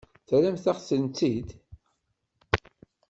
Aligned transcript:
Terramt-aɣ-tent-id? 0.27 1.47